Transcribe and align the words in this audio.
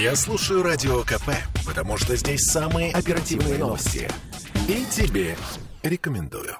Я 0.00 0.14
слушаю 0.14 0.62
Радио 0.62 1.02
КП, 1.02 1.30
потому 1.66 1.96
что 1.96 2.14
здесь 2.14 2.42
самые 2.42 2.92
оперативные 2.92 3.58
новости. 3.58 4.08
И 4.68 4.84
тебе 4.92 5.36
рекомендую. 5.82 6.56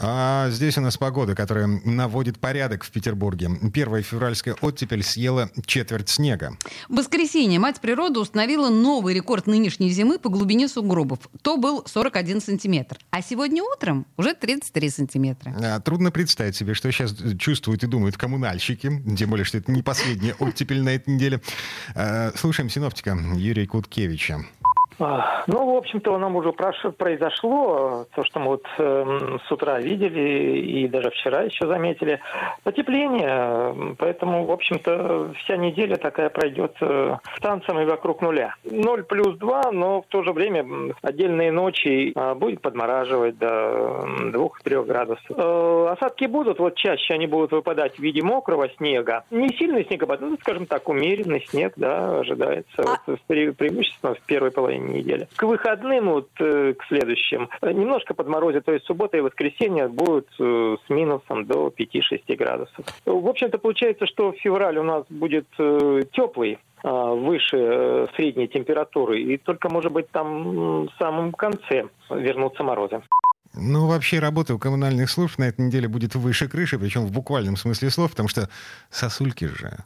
А 0.00 0.48
здесь 0.50 0.78
у 0.78 0.80
нас 0.80 0.96
погода, 0.96 1.34
которая 1.34 1.66
наводит 1.66 2.38
порядок 2.38 2.84
в 2.84 2.90
Петербурге. 2.90 3.50
Первая 3.72 4.02
февральская 4.02 4.54
оттепель 4.60 5.02
съела 5.02 5.50
четверть 5.66 6.08
снега. 6.08 6.56
В 6.88 6.96
воскресенье 6.96 7.58
мать 7.58 7.80
природа 7.80 8.20
установила 8.20 8.68
новый 8.68 9.14
рекорд 9.14 9.46
нынешней 9.46 9.90
зимы 9.90 10.18
по 10.18 10.28
глубине 10.28 10.68
сугробов. 10.68 11.18
То 11.42 11.56
был 11.56 11.82
41 11.86 12.40
сантиметр. 12.40 12.98
А 13.10 13.22
сегодня 13.22 13.62
утром 13.62 14.06
уже 14.16 14.34
33 14.34 14.90
сантиметра. 14.90 15.54
А, 15.60 15.80
трудно 15.80 16.12
представить 16.12 16.54
себе, 16.54 16.74
что 16.74 16.90
сейчас 16.92 17.14
чувствуют 17.38 17.82
и 17.82 17.86
думают 17.86 18.16
коммунальщики. 18.16 19.02
Тем 19.16 19.30
более, 19.30 19.44
что 19.44 19.58
это 19.58 19.72
не 19.72 19.82
последняя 19.82 20.34
оттепель 20.38 20.82
на 20.82 20.90
этой 20.90 21.14
неделе. 21.14 21.40
А, 21.94 22.32
слушаем 22.36 22.70
синоптика 22.70 23.18
Юрия 23.34 23.66
Куткевича. 23.66 24.44
А, 25.00 25.44
ну, 25.46 25.74
в 25.74 25.76
общем-то, 25.76 26.18
нам 26.18 26.34
уже 26.36 26.52
произошло, 26.52 28.06
то, 28.14 28.24
что 28.24 28.40
мы 28.40 28.46
вот 28.46 28.64
э, 28.78 29.38
с 29.46 29.52
утра 29.52 29.78
видели 29.78 30.58
и 30.58 30.88
даже 30.88 31.10
вчера 31.10 31.42
еще 31.42 31.66
заметили, 31.66 32.20
потепление, 32.64 33.94
поэтому, 33.96 34.44
в 34.44 34.50
общем-то, 34.50 35.32
вся 35.44 35.56
неделя 35.56 35.96
такая 35.96 36.30
пройдет 36.30 36.74
э, 36.80 37.16
танцами 37.40 37.84
вокруг 37.84 38.22
нуля. 38.22 38.54
0 38.64 39.04
плюс 39.04 39.38
2, 39.38 39.70
но 39.72 40.02
в 40.02 40.06
то 40.06 40.24
же 40.24 40.32
время 40.32 40.94
отдельные 41.02 41.52
ночи 41.52 42.12
э, 42.14 42.34
будет 42.34 42.60
подмораживать 42.60 43.38
до 43.38 44.04
2-3 44.32 44.84
градусов. 44.84 45.30
Э, 45.30 45.88
осадки 45.92 46.24
будут, 46.24 46.58
вот 46.58 46.74
чаще 46.74 47.14
они 47.14 47.28
будут 47.28 47.52
выпадать 47.52 47.94
в 47.94 48.00
виде 48.00 48.22
мокрого 48.22 48.68
снега. 48.70 49.22
Не 49.30 49.48
сильный 49.50 49.84
снегопад, 49.84 50.20
ну, 50.20 50.36
скажем 50.40 50.66
так, 50.66 50.88
умеренный 50.88 51.46
снег, 51.48 51.74
да, 51.76 52.18
ожидается 52.18 52.82
а... 52.82 52.96
вот, 53.06 53.20
преимущественно 53.26 54.14
в 54.14 54.20
первой 54.22 54.50
половине 54.50 54.87
недели. 54.92 55.28
К 55.36 55.44
выходным, 55.44 56.10
вот 56.10 56.28
э, 56.40 56.74
к 56.74 56.84
следующим, 56.86 57.48
немножко 57.62 58.14
подморозит, 58.14 58.64
то 58.64 58.72
есть 58.72 58.86
суббота 58.86 59.16
и 59.16 59.20
воскресенье 59.20 59.88
будут 59.88 60.28
э, 60.38 60.76
с 60.86 60.90
минусом 60.90 61.46
до 61.46 61.68
5-6 61.68 62.36
градусов. 62.36 62.84
В 63.04 63.28
общем-то, 63.28 63.58
получается, 63.58 64.06
что 64.06 64.32
февраль 64.32 64.78
у 64.78 64.82
нас 64.82 65.04
будет 65.08 65.46
э, 65.58 66.02
теплый, 66.12 66.58
выше 66.84 68.08
средней 68.14 68.46
температуры, 68.46 69.20
и 69.20 69.36
только, 69.36 69.68
может 69.68 69.90
быть, 69.90 70.08
там 70.12 70.86
в 70.86 70.90
самом 70.96 71.32
конце 71.32 71.86
вернутся 72.08 72.62
морозы. 72.62 73.02
Ну, 73.54 73.88
вообще, 73.88 74.20
работа 74.20 74.54
у 74.54 74.58
коммунальных 74.58 75.10
служб 75.10 75.38
на 75.38 75.48
этой 75.48 75.66
неделе 75.66 75.88
будет 75.88 76.14
выше 76.14 76.48
крыши, 76.48 76.78
причем 76.78 77.04
в 77.06 77.10
буквальном 77.10 77.56
смысле 77.56 77.90
слов, 77.90 78.12
потому 78.12 78.28
что 78.28 78.48
сосульки 78.90 79.46
же 79.46 79.78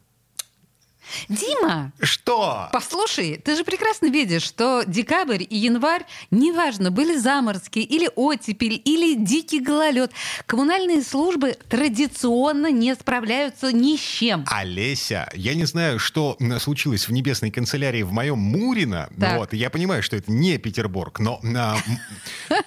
Дима! 1.29 1.93
Что? 2.01 2.69
Послушай, 2.73 3.41
ты 3.45 3.57
же 3.57 3.65
прекрасно 3.65 4.07
видишь, 4.07 4.43
что 4.43 4.83
декабрь 4.87 5.43
и 5.49 5.57
январь, 5.57 6.05
неважно, 6.31 6.91
были 6.91 7.17
заморозки 7.17 7.79
или 7.79 8.11
оттепель, 8.15 8.81
или 8.85 9.15
дикий 9.15 9.61
гололед, 9.61 10.13
коммунальные 10.47 11.03
службы 11.03 11.57
традиционно 11.69 12.71
не 12.71 12.95
справляются 12.95 13.73
ни 13.73 13.97
с 13.97 14.01
чем. 14.01 14.45
Олеся, 14.49 15.31
я 15.35 15.55
не 15.55 15.65
знаю, 15.65 15.99
что 15.99 16.37
случилось 16.59 17.09
в 17.09 17.13
небесной 17.13 17.51
канцелярии 17.51 18.03
в 18.03 18.13
моем 18.13 18.39
Мурино. 18.39 19.09
Так. 19.19 19.39
Вот, 19.39 19.53
я 19.53 19.71
понимаю, 19.71 20.03
что 20.03 20.17
это 20.17 20.31
не 20.31 20.59
Петербург, 20.59 21.19
но... 21.19 21.41
А, 21.55 21.77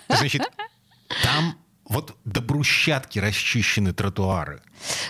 значит, 0.09 0.41
там 1.23 1.57
вот 1.87 2.15
до 2.25 2.41
брусчатки 2.41 3.19
расчищены 3.19 3.93
тротуары. 3.93 4.61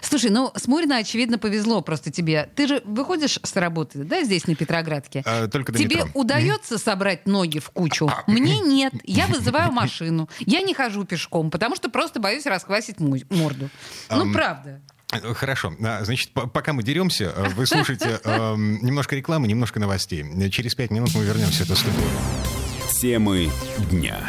Слушай, 0.02 0.30
ну 0.30 0.52
с 0.56 0.68
Мурина, 0.68 0.98
очевидно, 0.98 1.38
повезло 1.38 1.82
просто 1.82 2.12
тебе. 2.12 2.50
Ты 2.56 2.68
же 2.68 2.82
выходишь 2.86 3.40
с 3.42 3.56
работы, 3.56 4.04
да, 4.04 4.24
здесь, 4.24 4.48
на 4.48 4.56
Петроградке? 4.56 5.24
А, 5.26 5.48
только 5.48 5.72
до 5.72 5.80
Тебе 5.80 5.98
метро. 5.98 6.12
удается 6.14 6.78
собрать 6.78 7.28
ноги 7.28 7.60
в 7.60 7.70
кучу? 7.70 8.10
Мне 8.28 8.60
нет. 8.60 8.94
Я 9.04 9.28
вызываю 9.28 9.72
машину. 9.72 10.30
Я 10.40 10.62
не 10.62 10.74
хожу 10.74 11.06
пешком, 11.06 11.50
потому 11.50 11.76
что 11.76 11.90
просто 11.90 12.20
боюсь 12.20 12.46
расквасить 12.46 13.00
морду. 13.00 13.70
Ну, 14.10 14.32
правда. 14.34 14.82
Хорошо. 15.36 15.74
А, 15.82 16.04
значит, 16.04 16.32
пока 16.32 16.74
мы 16.74 16.84
деремся, 16.84 17.32
э, 17.36 17.50
вы 17.50 17.66
слушаете 17.66 18.20
э, 18.24 18.56
немножко 18.58 19.16
рекламы, 19.16 19.48
немножко 19.48 19.80
новостей. 19.80 20.26
Через 20.50 20.76
пять 20.76 20.92
минут 20.92 21.14
мы 21.16 21.24
вернемся 21.24 21.64
в 21.64 21.70
эту 21.70 21.76
студию. 21.76 22.02
Темы 23.00 23.50
дня. 23.92 24.20